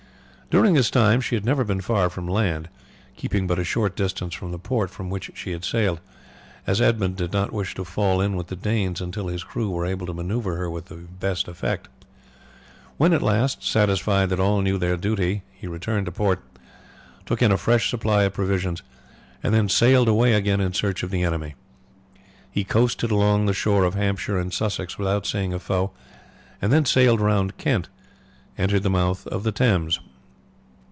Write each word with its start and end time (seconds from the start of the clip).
During 0.53 0.73
this 0.73 0.89
time 0.89 1.21
she 1.21 1.35
had 1.35 1.45
never 1.45 1.63
been 1.63 1.79
far 1.79 2.09
from 2.09 2.27
land 2.27 2.67
keeping 3.15 3.47
but 3.47 3.57
a 3.57 3.63
short 3.63 3.95
distance 3.95 4.33
from 4.33 4.51
the 4.51 4.59
port 4.59 4.89
from 4.89 5.09
which 5.09 5.31
she 5.33 5.51
had 5.51 5.63
sailed, 5.63 6.01
as 6.67 6.81
Edmund 6.81 7.15
did 7.15 7.31
not 7.31 7.53
wish 7.53 7.73
to 7.75 7.85
fall 7.85 8.19
in 8.19 8.35
with 8.35 8.47
the 8.47 8.57
Danes 8.57 8.99
until 8.99 9.27
his 9.29 9.45
crew 9.45 9.69
were 9.69 9.85
able 9.85 10.05
to 10.07 10.13
maneuver 10.13 10.57
her 10.57 10.69
with 10.69 10.87
the 10.87 10.95
best 10.95 11.47
effect. 11.47 11.87
When, 12.97 13.13
at 13.13 13.21
last, 13.21 13.63
satisfied 13.63 14.27
that 14.29 14.41
all 14.41 14.59
knew 14.61 14.77
their 14.77 14.97
duty 14.97 15.43
he 15.53 15.67
returned 15.67 16.05
to 16.07 16.11
port, 16.11 16.43
took 17.25 17.41
in 17.41 17.53
a 17.53 17.57
fresh 17.57 17.89
supply 17.89 18.23
of 18.23 18.33
provisions, 18.33 18.83
and 19.41 19.53
then 19.53 19.69
sailed 19.69 20.09
away 20.09 20.33
again 20.33 20.59
in 20.59 20.73
search 20.73 21.01
of 21.01 21.11
the 21.11 21.23
enemy. 21.23 21.55
He 22.51 22.65
coasted 22.65 23.09
along 23.09 23.45
the 23.45 23.53
shore 23.53 23.85
of 23.85 23.93
Hampshire 23.93 24.37
and 24.37 24.51
Sussex 24.51 24.97
without 24.97 25.25
seeing 25.25 25.53
a 25.53 25.59
foe, 25.59 25.91
and 26.61 26.73
then 26.73 26.83
sailing 26.83 27.21
round 27.21 27.55
Kent 27.55 27.87
entered 28.57 28.83
the 28.83 28.89
mouth 28.89 29.25
of 29.27 29.43
the 29.43 29.53
Thames. 29.53 30.01